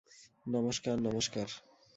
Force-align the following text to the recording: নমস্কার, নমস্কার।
নমস্কার, 0.45 0.95
নমস্কার। 1.01 1.47